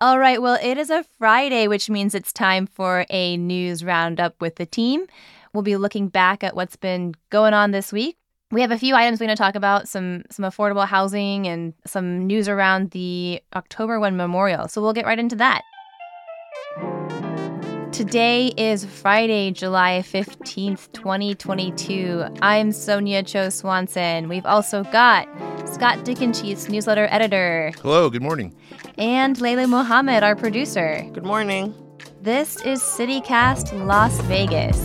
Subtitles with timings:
[0.00, 4.38] All right, well, it is a Friday, which means it's time for a news roundup
[4.40, 5.06] with the team.
[5.54, 8.18] We'll be looking back at what's been going on this week.
[8.50, 11.72] We have a few items we're going to talk about some some affordable housing and
[11.86, 14.68] some news around the October 1 memorial.
[14.68, 15.62] So we'll get right into that.
[17.94, 22.24] Today is Friday, July 15th, 2022.
[22.42, 24.28] I'm Sonja Cho Swanson.
[24.28, 25.28] We've also got
[25.72, 27.70] Scott Dickensheets, newsletter editor.
[27.80, 28.52] Hello, good morning.
[28.98, 31.08] And Layla Mohammed, our producer.
[31.12, 31.72] Good morning.
[32.20, 34.76] This is CityCast Las Vegas.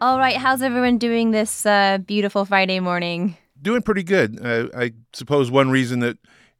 [0.00, 3.36] All right, how's everyone doing this uh, beautiful Friday morning?
[3.62, 4.44] Doing pretty good.
[4.44, 6.18] Uh, I suppose one reason that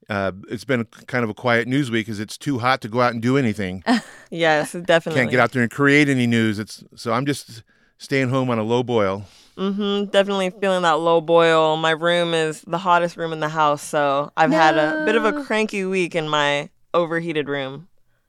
[0.09, 2.88] uh, it's been a, kind of a quiet news week is it's too hot to
[2.88, 3.83] go out and do anything.
[4.30, 5.20] yes, definitely.
[5.20, 6.59] Can't get out there and create any news.
[6.59, 7.62] It's so I'm just
[7.98, 9.24] staying home on a low boil.
[9.57, 10.10] Mm-hmm.
[10.10, 11.76] Definitely feeling that low boil.
[11.76, 14.57] My room is the hottest room in the house, so I've no.
[14.57, 17.88] had a bit of a cranky week in my overheated room.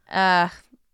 [0.10, 0.50] Uh,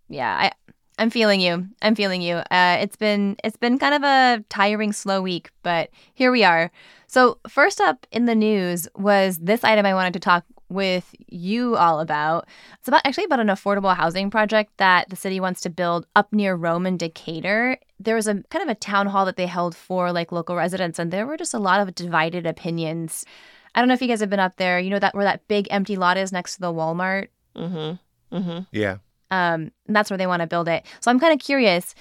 [0.08, 0.69] yeah, I
[1.00, 1.66] I'm feeling you.
[1.82, 2.36] I'm feeling you.
[2.52, 6.72] Uh, it's been it's been kind of a tiring, slow week, but here we are.
[7.08, 11.78] So first up in the news was this item I wanted to talk with you
[11.78, 12.48] all about.
[12.80, 16.32] It's about actually about an affordable housing project that the city wants to build up
[16.34, 17.78] near Rome and Decatur.
[17.98, 21.00] There was a kind of a town hall that they held for like local residents,
[21.00, 23.26] and there were just a lot of divided opinions.
[23.74, 24.80] I don't know if you guys have been up there.
[24.80, 27.30] You know that where that big empty lot is next to the Walmart.
[27.56, 28.36] Mm-hmm.
[28.36, 28.60] Mm-hmm.
[28.74, 28.98] Yeah.
[29.32, 30.86] Um, that's where they want to build it.
[31.02, 31.94] So I'm kind of curious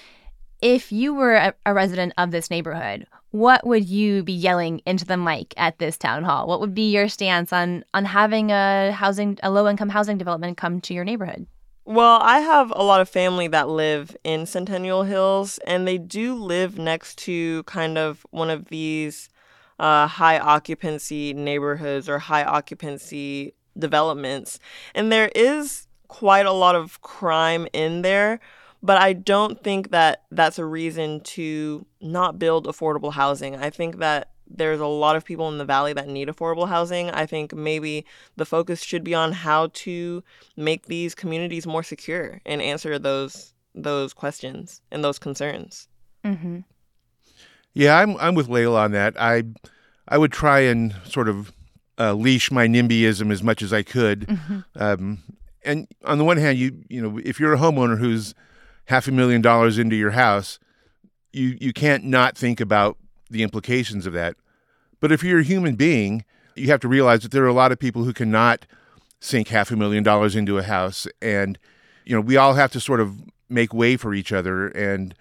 [0.60, 5.04] if you were a, a, resident of this neighborhood, what would you be yelling into
[5.04, 6.46] the mic at this town hall?
[6.46, 10.56] What would be your stance on on having a housing a low income housing development
[10.56, 11.46] come to your neighborhood?
[11.84, 16.34] Well, I have a lot of family that live in Centennial Hills, and they do
[16.34, 19.30] live next to kind of one of these
[19.78, 24.58] uh, high occupancy neighborhoods or high occupancy developments.
[24.94, 28.40] And there is quite a lot of crime in there,
[28.82, 33.56] but I don't think that that's a reason to not build affordable housing.
[33.56, 37.10] I think that there's a lot of people in the valley that need affordable housing.
[37.10, 40.22] I think maybe the focus should be on how to
[40.56, 45.88] make these communities more secure and answer those those questions and those concerns.
[46.24, 46.60] Mm-hmm.
[47.74, 49.20] Yeah, I'm I'm with Layla on that.
[49.20, 49.44] I
[50.08, 51.52] I would try and sort of
[51.98, 54.20] uh, leash my NIMBYism as much as I could.
[54.20, 54.58] Mm-hmm.
[54.76, 55.22] Um,
[55.68, 58.34] and on the one hand, you you know, if you're a homeowner who's
[58.86, 60.58] half a million dollars into your house,
[61.32, 62.96] you you can't not think about
[63.30, 64.34] the implications of that.
[64.98, 66.24] But if you're a human being,
[66.56, 68.66] you have to realize that there are a lot of people who cannot
[69.20, 71.58] sink half a million dollars into a house and
[72.04, 75.14] you know, we all have to sort of make way for each other and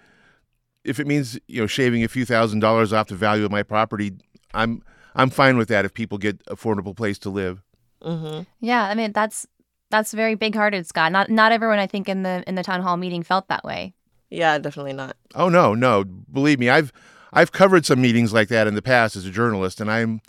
[0.84, 3.62] if it means, you know, shaving a few thousand dollars off the value of my
[3.62, 4.12] property,
[4.54, 4.82] I'm
[5.14, 7.62] I'm fine with that if people get affordable place to live.
[8.02, 8.44] Mm-hmm.
[8.60, 9.46] Yeah, I mean that's
[9.90, 11.12] that's very big-hearted, Scott.
[11.12, 13.94] Not not everyone I think in the in the town hall meeting felt that way.
[14.30, 15.16] Yeah, definitely not.
[15.34, 16.04] Oh no, no.
[16.04, 16.92] Believe me, I've
[17.32, 20.20] I've covered some meetings like that in the past as a journalist, and I'm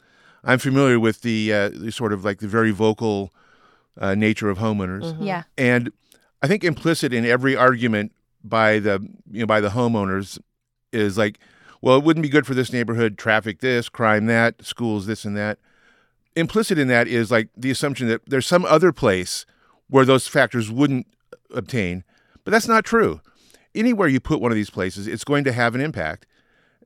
[0.44, 3.34] I'm familiar with the, uh, the sort of like the very vocal
[3.98, 5.03] uh, nature of homeowners.
[5.03, 5.24] Mm-hmm.
[5.24, 5.92] Yeah, and
[6.42, 10.40] I think implicit in every argument by the you know by the homeowners
[10.92, 11.40] is like,
[11.81, 15.36] well, it wouldn't be good for this neighborhood, traffic this, crime that, schools this and
[15.38, 15.59] that
[16.39, 19.45] implicit in that is like the assumption that there's some other place
[19.88, 21.07] where those factors wouldn't
[21.53, 22.03] obtain,
[22.44, 23.22] but that's not true.
[23.75, 26.25] Anywhere you put one of these places, it's going to have an impact,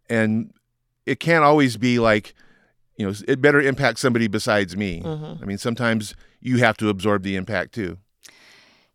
[0.10, 0.54] and
[1.06, 2.34] it can't always be like,
[2.98, 5.02] you know, it better impact somebody besides me.
[5.02, 5.44] Mm-hmm.
[5.44, 7.98] I mean, sometimes you have to absorb the impact too.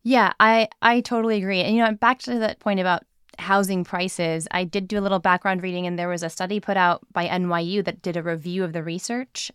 [0.03, 1.61] Yeah, I I totally agree.
[1.61, 3.03] And you know, back to that point about
[3.39, 6.77] housing prices, I did do a little background reading, and there was a study put
[6.77, 9.51] out by NYU that did a review of the research.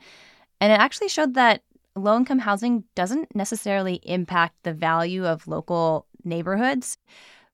[0.63, 1.61] And it actually showed that
[1.93, 6.97] low income housing doesn't necessarily impact the value of local neighborhoods.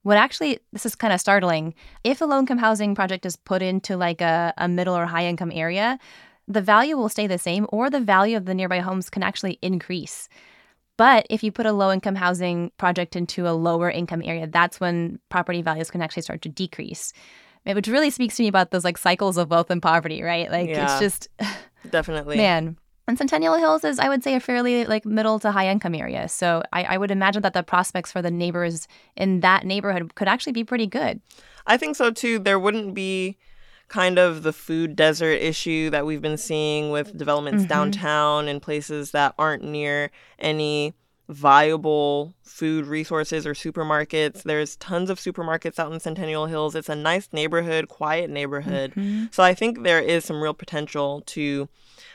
[0.03, 1.73] What actually, this is kind of startling.
[2.03, 5.25] If a low income housing project is put into like a, a middle or high
[5.25, 5.97] income area,
[6.47, 9.57] the value will stay the same or the value of the nearby homes can actually
[9.63, 10.29] increase.
[10.95, 14.79] But if you put a low income housing project into a lower income area, that's
[14.79, 17.11] when property values can actually start to decrease.
[17.65, 20.51] Which really speaks to me about those like cycles of wealth and poverty, right?
[20.51, 21.27] Like yeah, it's just
[21.89, 22.77] definitely man.
[23.09, 26.29] And Centennial Hills is, I would say, a fairly like middle to high income area.
[26.29, 30.27] So I, I would imagine that the prospects for the neighbors in that neighborhood could
[30.27, 31.19] actually be pretty good.
[31.65, 32.37] I think so too.
[32.37, 33.39] There wouldn't be
[33.87, 37.69] kind of the food desert issue that we've been seeing with developments mm-hmm.
[37.69, 40.93] downtown and places that aren't near any
[41.29, 44.43] viable food resources or supermarkets.
[44.43, 46.75] There's tons of supermarkets out in Centennial Hills.
[46.75, 48.91] It's a nice neighborhood, quiet neighborhood.
[48.91, 49.25] Mm-hmm.
[49.31, 51.69] So I think there is some real potential to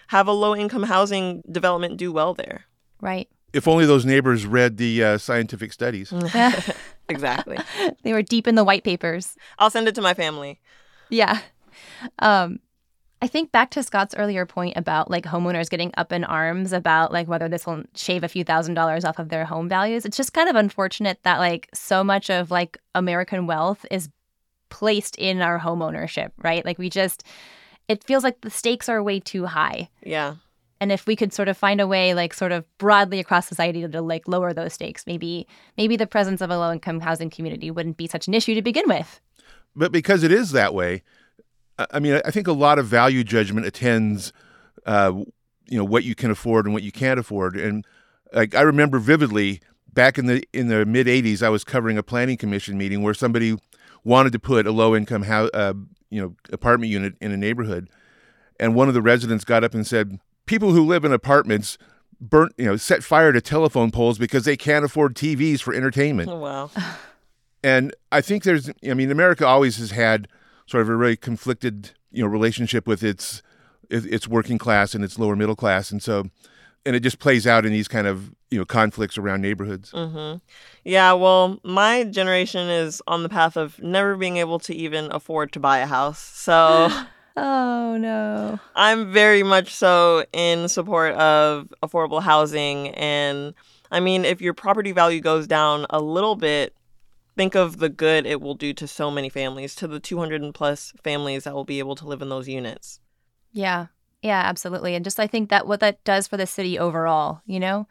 [0.09, 2.65] have a low income housing development do well there.
[3.01, 3.29] Right.
[3.53, 6.13] If only those neighbors read the uh, scientific studies.
[7.09, 7.59] exactly.
[8.03, 9.37] they were deep in the white papers.
[9.61, 10.61] I'll send it to my family.
[11.09, 11.39] Yeah.
[12.19, 12.59] Um,
[13.25, 17.11] I think back to Scott's earlier point about like homeowners getting up in arms about
[17.11, 20.05] like whether this will shave a few thousand dollars off of their home values.
[20.05, 24.11] It's just kind of unfortunate that like so much of like American wealth is
[24.69, 26.67] placed in our home ownership, right?
[26.67, 27.25] Like we just
[27.89, 29.89] it feels like the stakes are way too high.
[30.03, 30.35] Yeah.
[30.79, 33.81] And if we could sort of find a way like sort of broadly across society
[33.81, 35.47] to, to like lower those stakes, maybe
[35.79, 38.61] maybe the presence of a low income housing community wouldn't be such an issue to
[38.61, 39.19] begin with.
[39.75, 41.03] But because it is that way,
[41.79, 44.33] I mean, I think a lot of value judgment attends,
[44.87, 45.13] uh,
[45.67, 47.57] you know, what you can afford and what you can't afford.
[47.57, 47.85] And
[48.33, 49.61] like I remember vividly
[49.93, 53.15] back in the in the mid '80s, I was covering a planning commission meeting where
[53.15, 53.57] somebody
[54.05, 55.75] wanted to put a low income house, uh,
[56.11, 57.89] you know, apartment unit in a neighborhood,
[58.61, 61.79] and one of the residents got up and said, "People who live in apartments."
[62.21, 66.31] burnt you know set fire to telephone poles because they can't afford TVs for entertainment.
[66.31, 66.71] Oh, wow.
[67.65, 70.29] and I think there's I mean America always has had
[70.67, 73.43] sort of a very conflicted you know relationship with its
[73.91, 76.25] its working class and its lower middle class, and so
[76.87, 79.91] and it just plays out in these kind of you know conflicts around neighborhoods.
[79.93, 80.39] Mm-hmm.
[80.85, 85.53] Yeah, well, my generation is on the path of never being able to even afford
[85.53, 86.91] to buy a house, so.
[87.37, 88.61] Oh no.
[88.77, 93.55] I'm very much so in support of affordable housing and
[93.91, 96.77] I mean if your property value goes down a little bit
[97.37, 100.55] think of the good it will do to so many families, to the 200 and
[100.55, 103.01] plus families that will be able to live in those units.
[103.53, 103.87] Yeah.
[104.23, 104.95] Yeah, absolutely.
[104.95, 107.87] And just I think that what that does for the city overall, you know?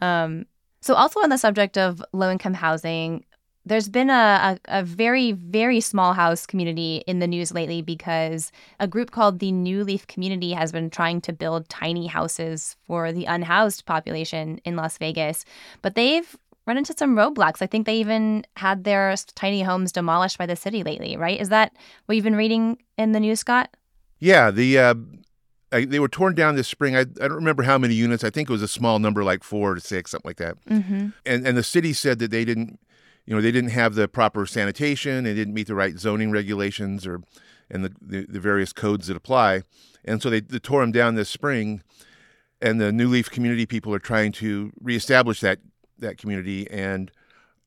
[0.00, 0.46] Um,
[0.80, 3.24] so, also on the subject of low income housing,
[3.66, 8.52] there's been a, a, a, very, very small house community in the news lately because
[8.78, 13.10] a group called the New Leaf Community has been trying to build tiny houses for
[13.10, 15.44] the unhoused population in Las Vegas.
[15.80, 17.60] But they've run into some roadblocks.
[17.60, 21.40] I think they even had their tiny homes demolished by the city lately, right?
[21.40, 21.72] Is that
[22.06, 23.76] what you've been reading in the news, Scott?
[24.18, 24.94] Yeah, the uh,
[25.72, 26.96] I, they were torn down this spring.
[26.96, 28.24] I, I don't remember how many units.
[28.24, 30.56] I think it was a small number, like four to six, something like that.
[30.66, 31.08] Mm-hmm.
[31.26, 32.78] And and the city said that they didn't,
[33.26, 35.24] you know, they didn't have the proper sanitation.
[35.24, 37.22] They didn't meet the right zoning regulations or
[37.70, 39.62] and the the, the various codes that apply.
[40.04, 41.82] And so they, they tore them down this spring.
[42.60, 45.58] And the New Leaf community people are trying to reestablish that
[46.04, 47.10] that community and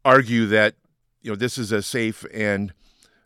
[0.05, 0.75] argue that
[1.21, 2.73] you know this is a safe and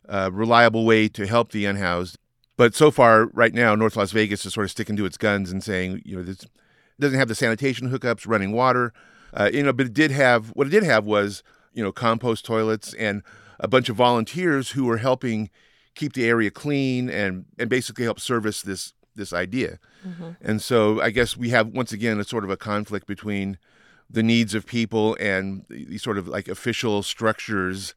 [0.09, 2.17] uh, reliable way to help the unhoused.
[2.57, 5.51] But so far, right now, North Las Vegas is sort of sticking to its guns
[5.51, 6.45] and saying, you know, this
[6.99, 8.93] doesn't have the sanitation hookups, running water,
[9.33, 11.43] uh, you know, but it did have what it did have was
[11.73, 13.23] you know compost toilets and
[13.59, 15.49] a bunch of volunteers who were helping
[15.95, 19.77] keep the area clean and and basically help service this this idea.
[20.07, 20.31] Mm-hmm.
[20.41, 23.57] And so I guess we have once again a sort of a conflict between
[24.11, 27.95] the needs of people and these sort of like official structures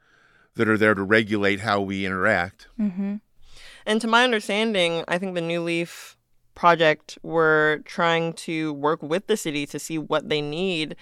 [0.55, 2.69] that are there to regulate how we interact.
[2.79, 3.17] Mm-hmm.
[3.87, 6.17] And to my understanding, I think the New Leaf
[6.55, 10.95] project were trying to work with the city to see what they need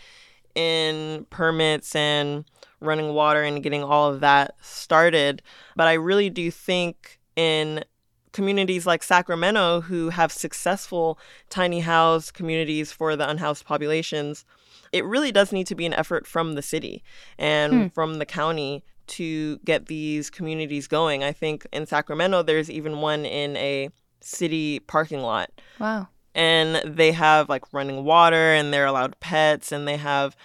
[0.55, 2.45] in permits and
[2.81, 5.43] running water and getting all of that started.
[5.77, 7.85] But I really do think in
[8.33, 11.19] communities like Sacramento who have successful
[11.51, 14.45] tiny house communities for the unhoused populations
[14.93, 17.03] it really does need to be an effort from the city
[17.39, 17.87] and hmm.
[17.89, 21.25] from the county to get these communities going.
[21.25, 23.89] I think in Sacramento, there's even one in a
[24.21, 25.51] city parking lot.
[25.79, 26.09] Wow.
[26.35, 30.37] And they have like running water and they're allowed pets and they have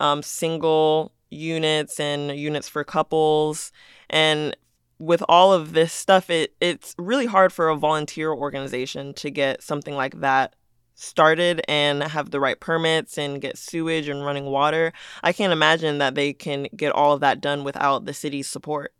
[0.00, 3.72] um, single units and units for couples.
[4.10, 4.56] And
[4.98, 9.62] with all of this stuff, it, it's really hard for a volunteer organization to get
[9.62, 10.54] something like that
[10.94, 15.98] started and have the right permits and get sewage and running water, I can't imagine
[15.98, 18.92] that they can get all of that done without the city's support.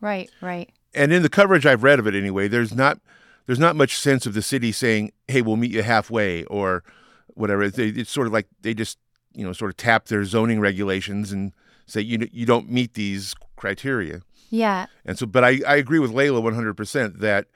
[0.00, 0.70] Right, right.
[0.94, 2.98] And in the coverage I've read of it anyway, there's not
[3.46, 6.82] there's not much sense of the city saying, "Hey, we'll meet you halfway" or
[7.34, 7.62] whatever.
[7.62, 8.98] It's sort of like they just
[9.34, 11.52] you know sort of tap their zoning regulations and
[11.86, 14.22] say you you don't meet these criteria.
[14.50, 14.86] Yeah.
[15.04, 17.46] And so, but I I agree with Layla 100 percent that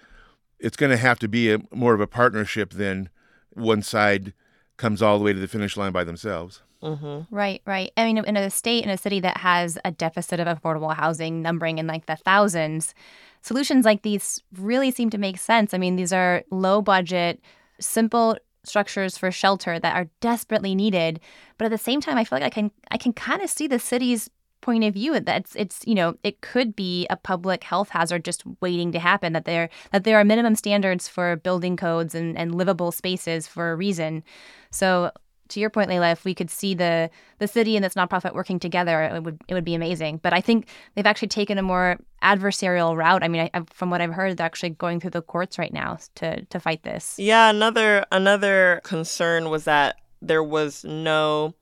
[0.58, 3.08] it's going to have to be a more of a partnership than
[3.54, 4.32] one side
[4.76, 6.62] comes all the way to the finish line by themselves.
[6.82, 7.34] Mm-hmm.
[7.34, 7.92] Right, right.
[7.96, 11.40] I mean, in a state, in a city that has a deficit of affordable housing
[11.40, 12.94] numbering in like the thousands,
[13.40, 15.72] solutions like these really seem to make sense.
[15.72, 17.40] I mean, these are low budget,
[17.80, 21.20] simple structures for shelter that are desperately needed.
[21.56, 23.66] But at the same time, I feel like I can I can kind of see
[23.66, 24.28] the city's
[24.64, 28.42] point of view that it's, you know it could be a public health hazard just
[28.60, 32.54] waiting to happen that there that there are minimum standards for building codes and, and
[32.54, 34.24] livable spaces for a reason
[34.70, 35.12] so
[35.48, 38.58] to your point, Layla, if we could see the the city and this nonprofit working
[38.58, 40.18] together, it would it would be amazing.
[40.22, 43.22] But I think they've actually taken a more adversarial route.
[43.22, 45.98] I mean, I, from what I've heard, they're actually going through the courts right now
[46.16, 47.16] to to fight this.
[47.18, 51.54] Yeah, another another concern was that there was no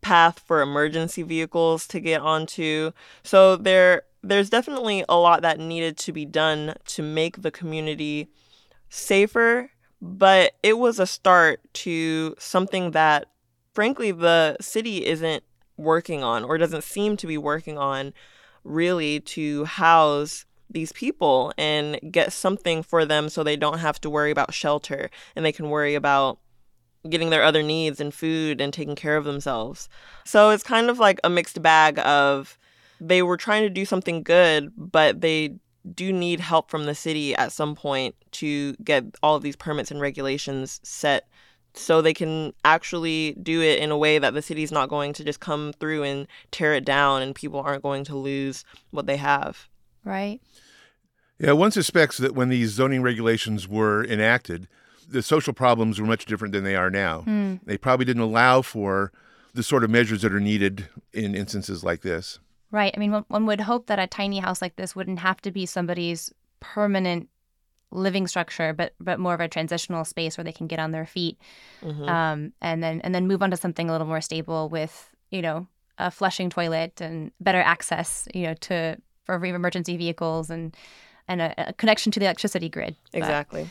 [0.00, 2.92] path for emergency vehicles to get onto.
[3.22, 8.28] So there there's definitely a lot that needed to be done to make the community
[8.90, 13.26] safer but it was a start to something that,
[13.74, 15.42] frankly, the city isn't
[15.76, 18.12] working on or doesn't seem to be working on
[18.64, 24.10] really to house these people and get something for them so they don't have to
[24.10, 26.38] worry about shelter and they can worry about
[27.08, 29.88] getting their other needs and food and taking care of themselves.
[30.24, 32.58] So it's kind of like a mixed bag of
[33.00, 35.54] they were trying to do something good, but they
[35.94, 39.90] do need help from the city at some point to get all of these permits
[39.90, 41.28] and regulations set
[41.74, 45.24] so they can actually do it in a way that the city's not going to
[45.24, 49.16] just come through and tear it down and people aren't going to lose what they
[49.16, 49.68] have.
[50.04, 50.40] Right.
[51.38, 54.66] Yeah, one suspects that when these zoning regulations were enacted,
[55.08, 57.22] the social problems were much different than they are now.
[57.22, 57.56] Hmm.
[57.64, 59.12] They probably didn't allow for
[59.54, 62.38] the sort of measures that are needed in instances like this.
[62.70, 62.92] Right.
[62.94, 65.50] I mean, one, one would hope that a tiny house like this wouldn't have to
[65.50, 67.28] be somebody's permanent
[67.90, 71.06] living structure, but but more of a transitional space where they can get on their
[71.06, 71.38] feet,
[71.82, 72.04] mm-hmm.
[72.04, 75.40] um, and then and then move on to something a little more stable with you
[75.40, 80.76] know a flushing toilet and better access, you know, to for emergency vehicles and
[81.26, 82.96] and a, a connection to the electricity grid.
[83.12, 83.64] Exactly.
[83.64, 83.70] But,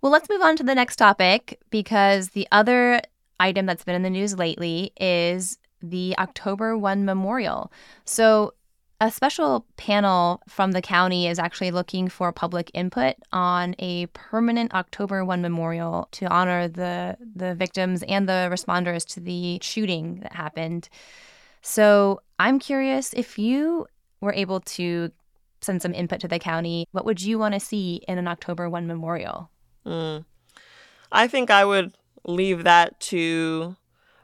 [0.00, 3.00] well, let's move on to the next topic because the other
[3.38, 7.72] item that's been in the news lately is the October 1 memorial.
[8.04, 8.54] So,
[9.02, 14.74] a special panel from the county is actually looking for public input on a permanent
[14.74, 20.34] October 1 memorial to honor the, the victims and the responders to the shooting that
[20.34, 20.90] happened.
[21.62, 23.86] So, I'm curious if you
[24.20, 25.10] were able to
[25.62, 28.68] send some input to the county, what would you want to see in an October
[28.68, 29.50] 1 memorial?
[29.86, 30.24] Mm.
[31.12, 31.94] I think I would
[32.24, 33.76] leave that to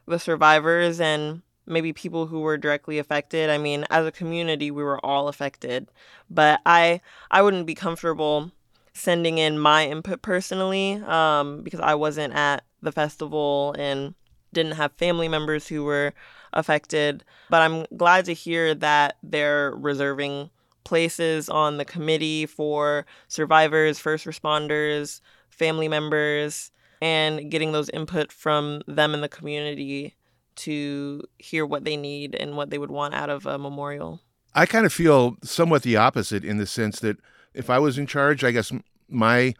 [0.06, 3.50] the survivors and maybe people who were directly affected.
[3.50, 5.88] I mean, as a community, we were all affected,
[6.30, 8.52] but I I wouldn't be comfortable
[8.92, 14.14] sending in my input personally um, because I wasn't at the festival and
[14.52, 16.14] didn't have family members who were
[16.52, 17.24] affected.
[17.50, 20.50] But I'm glad to hear that they're reserving
[20.84, 25.20] places on the committee for survivors, first responders,
[25.56, 26.70] family members,
[27.00, 30.14] and getting those input from them in the community
[30.56, 34.20] to hear what they need and what they would want out of a memorial.
[34.54, 37.18] I kind of feel somewhat the opposite in the sense that
[37.52, 38.72] if I was in charge, I guess
[39.08, 39.54] my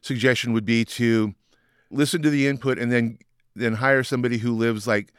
[0.00, 1.34] suggestion would be to
[1.90, 3.18] listen to the input and then
[3.54, 5.12] then hire somebody who lives like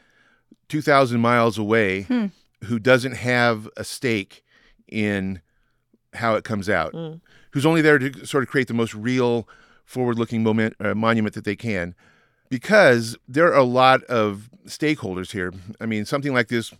[0.68, 2.26] 2000 miles away hmm.
[2.64, 4.42] who doesn't have a stake
[4.88, 5.40] in
[6.14, 6.92] how it comes out.
[6.92, 7.20] Mm.
[7.52, 9.48] Who's only there to sort of create the most real
[9.92, 11.94] forward-looking moment, uh, monument that they can
[12.48, 15.52] because there are a lot of stakeholders here.
[15.80, 16.72] I mean, something like this,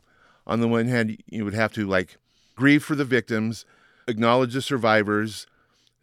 [0.46, 2.16] on the one hand, you would have to like
[2.56, 3.66] grieve for the victims,
[4.08, 5.46] acknowledge the survivors,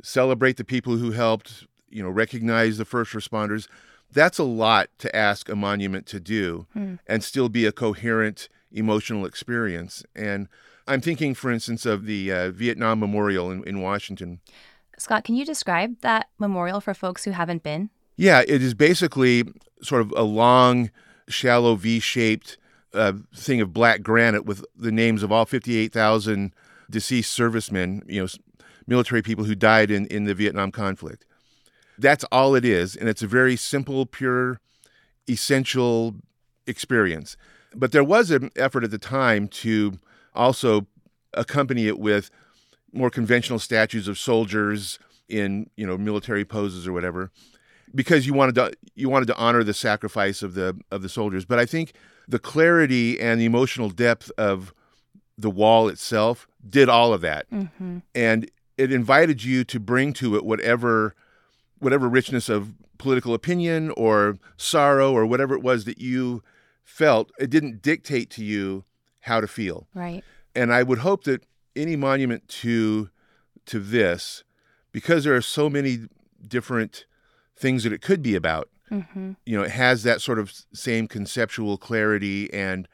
[0.03, 3.67] celebrate the people who helped, you know, recognize the first responders.
[4.11, 6.95] That's a lot to ask a monument to do hmm.
[7.07, 10.03] and still be a coherent emotional experience.
[10.15, 10.47] And
[10.87, 14.41] I'm thinking, for instance, of the uh, Vietnam Memorial in, in Washington.
[14.99, 17.89] Scott, can you describe that memorial for folks who haven't been?
[18.17, 19.45] Yeah, it is basically
[19.81, 20.91] sort of a long,
[21.29, 22.57] shallow V shaped
[22.93, 26.53] uh, thing of black granite with the names of all 58,000
[26.89, 28.27] deceased servicemen, you know,
[28.87, 31.25] military people who died in, in the Vietnam conflict.
[31.97, 32.95] That's all it is.
[32.95, 34.59] And it's a very simple, pure,
[35.29, 36.15] essential
[36.65, 37.37] experience.
[37.75, 39.99] But there was an effort at the time to
[40.33, 40.87] also
[41.33, 42.31] accompany it with
[42.93, 47.31] more conventional statues of soldiers in, you know, military poses or whatever
[47.93, 51.45] because you wanted to you wanted to honor the sacrifice of the of the soldiers.
[51.45, 51.93] But I think
[52.27, 54.73] the clarity and the emotional depth of
[55.37, 57.99] the wall itself did all of that, mm-hmm.
[58.13, 61.15] and it invited you to bring to it whatever
[61.79, 66.43] whatever richness of political opinion or sorrow or whatever it was that you
[66.83, 67.31] felt.
[67.39, 68.83] It didn't dictate to you
[69.21, 69.87] how to feel.
[69.93, 70.23] Right.
[70.55, 71.43] And I would hope that
[71.79, 73.09] any monument to
[73.65, 74.43] to this,
[74.91, 76.07] because there are so many
[76.47, 77.05] different
[77.55, 78.69] things that it could be about.
[78.91, 79.31] mm-hmm.
[79.45, 82.87] you know, it has that sort of same conceptual clarity and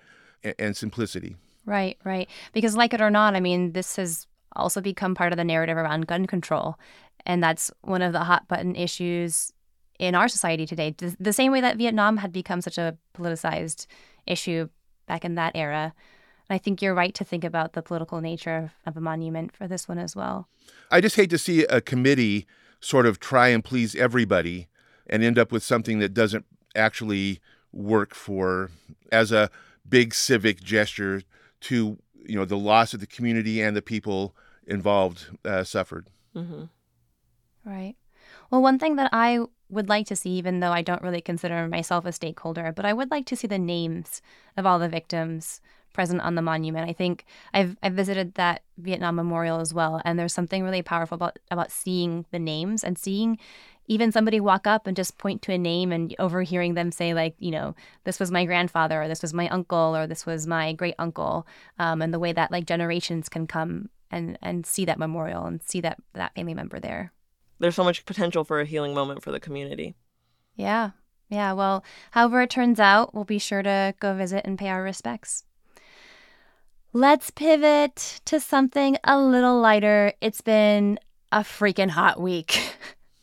[0.60, 1.36] and simplicity.
[1.66, 2.30] Right, right.
[2.54, 5.78] Because like it or not, I mean, this has also become part of the narrative
[5.78, 6.78] around gun control,
[7.26, 9.52] and that's one of the hot button issues
[9.98, 10.94] in our society today.
[11.20, 13.88] The same way that Vietnam had become such a politicized
[14.28, 14.70] issue
[15.08, 15.94] back in that era.
[16.50, 19.56] And I think you're right to think about the political nature of, of a monument
[19.56, 20.48] for this one as well.
[20.92, 22.46] I just hate to see a committee
[22.80, 24.68] sort of try and please everybody
[25.08, 27.40] and end up with something that doesn't actually
[27.72, 28.70] work for
[29.12, 29.50] as a
[29.88, 31.24] big civic gesture
[31.62, 34.36] to you know the loss of the community and the people
[34.68, 36.08] involved uh, suffered.
[36.36, 36.64] Mm-hmm.
[37.64, 37.96] Right.
[38.50, 41.68] Well, one thing that I would like to see, even though I don't really consider
[41.68, 44.22] myself a stakeholder, but I would like to see the names
[44.58, 45.62] of all the victims
[45.96, 46.88] present on the monument.
[46.88, 51.16] I think I've I've visited that Vietnam Memorial as well, and there's something really powerful
[51.16, 53.40] about about seeing the names and seeing
[53.88, 57.36] even somebody walk up and just point to a name and overhearing them say like
[57.40, 60.74] you know this was my grandfather or this was my uncle or this was my
[60.74, 61.48] great uncle
[61.80, 65.62] um, and the way that like generations can come and and see that memorial and
[65.64, 67.12] see that that family member there.
[67.60, 69.96] There's so much potential for a healing moment for the community.
[70.56, 70.92] Yeah.
[71.30, 71.54] Yeah.
[71.54, 75.44] Well however it turns out we'll be sure to go visit and pay our respects
[76.96, 80.98] let's pivot to something a little lighter it's been
[81.34, 82.74] a freaking hot week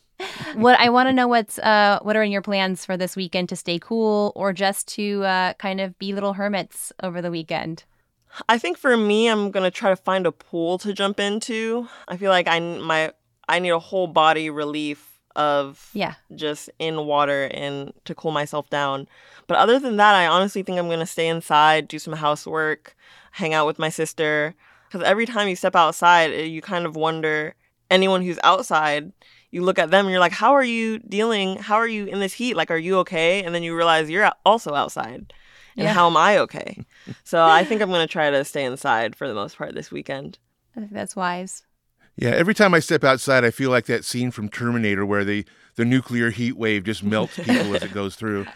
[0.56, 3.48] what I want to know what's uh, what are in your plans for this weekend
[3.48, 7.84] to stay cool or just to uh, kind of be little hermits over the weekend?
[8.46, 11.88] I think for me, I'm gonna try to find a pool to jump into.
[12.06, 13.12] I feel like I my
[13.48, 18.68] I need a whole body relief of yeah just in water and to cool myself
[18.70, 19.08] down.
[19.46, 22.96] But other than that, I honestly think I'm gonna stay inside, do some housework,
[23.32, 24.54] hang out with my sister.
[24.88, 27.54] Because every time you step outside, eh, you kind of wonder
[27.90, 29.12] anyone who's outside
[29.52, 31.58] you look at them and you're like, how are you dealing?
[31.58, 32.56] How are you in this heat?
[32.56, 33.44] Like, are you okay?
[33.44, 35.32] And then you realize you're also outside.
[35.76, 35.92] And yeah.
[35.92, 36.84] how am I okay?
[37.24, 39.92] so I think I'm going to try to stay inside for the most part this
[39.92, 40.38] weekend.
[40.74, 41.62] I think that's wise.
[42.16, 45.46] Yeah, every time I step outside, I feel like that scene from Terminator where the,
[45.76, 48.46] the nuclear heat wave just melts people as it goes through.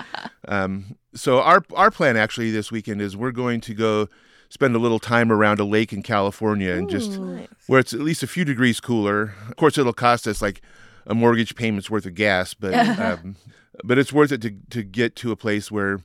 [0.47, 4.09] Um, so our our plan actually this weekend is we're going to go
[4.49, 7.49] spend a little time around a lake in California and just nice.
[7.67, 9.35] where it's at least a few degrees cooler.
[9.49, 10.61] Of course, it'll cost us like
[11.07, 13.37] a mortgage payment's worth of gas, but um,
[13.85, 16.01] but it's worth it to to get to a place where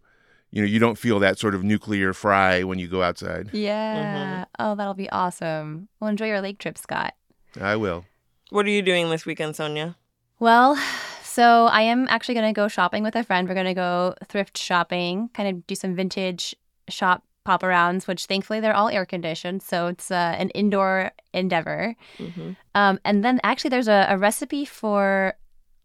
[0.51, 3.49] you know you don't feel that sort of nuclear fry when you go outside.
[3.51, 4.25] Yeah.
[4.25, 4.43] Mm-hmm.
[4.59, 5.89] Oh, that'll be awesome.
[5.99, 7.13] Well, enjoy your lake trip, Scott.
[7.59, 8.05] I will.
[8.49, 9.95] What are you doing this weekend, Sonja?
[10.39, 10.77] Well,
[11.23, 13.47] so I am actually going to go shopping with a friend.
[13.47, 16.55] We're going to go thrift shopping, kind of do some vintage
[16.89, 19.63] shop pop arounds, which thankfully they're all air conditioned.
[19.63, 21.95] So it's uh, an indoor endeavor.
[22.17, 22.51] Mm-hmm.
[22.75, 25.33] Um, and then actually, there's a, a recipe for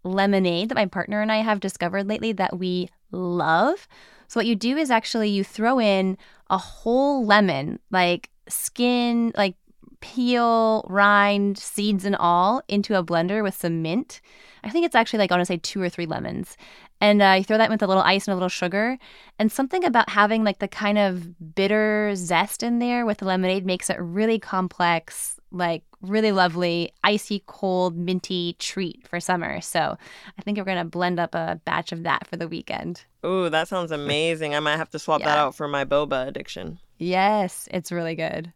[0.02, 3.88] lemonade that my partner and I have discovered lately that we love.
[4.28, 6.18] So what you do is actually you throw in
[6.50, 9.54] a whole lemon, like skin, like
[10.00, 14.20] peel, rind, seeds, and all into a blender with some mint.
[14.64, 16.56] I think it's actually like I want to say two or three lemons,
[17.00, 18.98] and uh, you throw that with a little ice and a little sugar.
[19.38, 23.66] And something about having like the kind of bitter zest in there with the lemonade
[23.66, 29.60] makes it really complex, like really lovely, icy cold, minty treat for summer.
[29.60, 29.96] So
[30.38, 33.04] I think we're going to blend up a batch of that for the weekend.
[33.24, 34.54] Ooh, that sounds amazing.
[34.54, 35.26] I might have to swap yeah.
[35.26, 36.78] that out for my boba addiction.
[36.98, 38.52] Yes, it's really good.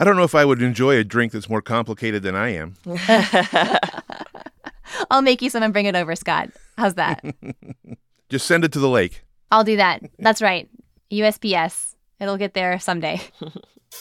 [0.00, 2.74] I don't know if I would enjoy a drink that's more complicated than I am.
[5.10, 6.50] I'll make you some and bring it over, Scott.
[6.76, 7.24] How's that?
[8.28, 9.22] Just send it to the lake.
[9.50, 10.02] I'll do that.
[10.18, 10.68] That's right.
[11.12, 11.94] USPS.
[12.20, 13.20] It'll get there someday.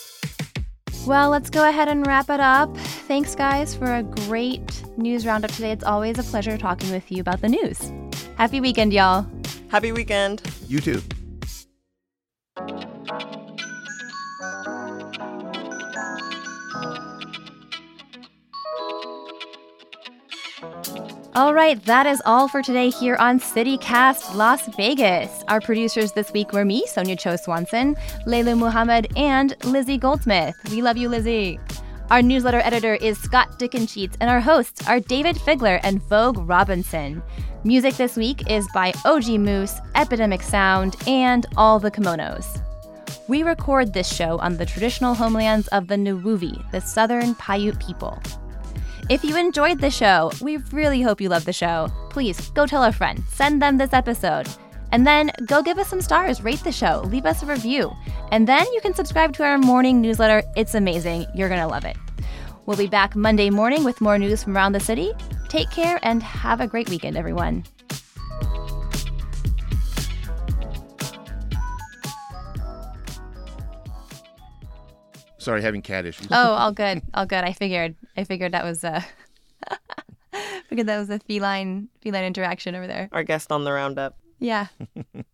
[1.05, 2.75] well, let's go ahead and wrap it up.
[2.77, 5.71] Thanks, guys, for a great news roundup today.
[5.71, 7.91] It's always a pleasure talking with you about the news.
[8.37, 9.27] Happy weekend, y'all.
[9.69, 10.41] Happy weekend.
[10.67, 11.01] You too.
[21.35, 25.43] All right, that is all for today here on CityCast Las Vegas.
[25.47, 27.95] Our producers this week were me, Sonja Cho Swanson,
[28.27, 30.55] Layla Muhammad, and Lizzie Goldsmith.
[30.69, 31.59] We love you, Lizzie.
[32.11, 37.23] Our newsletter editor is Scott Dickensheets, and our hosts are David Figler and Vogue Robinson.
[37.63, 42.61] Music this week is by OG Moose, Epidemic Sound, and All the Kimonos.
[43.27, 48.21] We record this show on the traditional homelands of the Nuwuvi, the Southern Paiute people.
[49.09, 51.89] If you enjoyed the show, we really hope you love the show.
[52.09, 54.47] Please go tell a friend, send them this episode.
[54.93, 57.91] And then go give us some stars, rate the show, leave us a review.
[58.31, 60.41] And then you can subscribe to our morning newsletter.
[60.55, 61.25] It's amazing.
[61.35, 61.97] You're going to love it.
[62.65, 65.11] We'll be back Monday morning with more news from around the city.
[65.49, 67.65] Take care and have a great weekend, everyone.
[75.43, 76.27] Sorry, having cat issues.
[76.31, 77.43] Oh, all good, all good.
[77.43, 79.03] I figured, I figured that was a,
[80.69, 83.09] figured that was a feline feline interaction over there.
[83.11, 84.17] Our guest on the roundup.
[84.39, 84.67] Yeah.